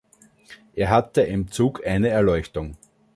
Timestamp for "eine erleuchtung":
1.85-2.75